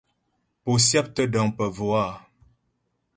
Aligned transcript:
Pó 0.63 0.71
syáptə́ 0.87 1.25
dəŋ 1.33 1.47
pə 1.57 1.65
bvò 1.75 1.87
a? 2.03 2.05